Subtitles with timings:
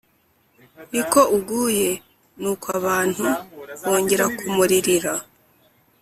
[0.91, 1.89] Ni ko uguye.”
[2.41, 3.25] Nuko abantu
[3.85, 5.13] bongera kumuririra.